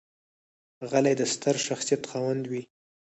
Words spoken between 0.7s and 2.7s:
غلی، د ستر شخصیت خاوند وي.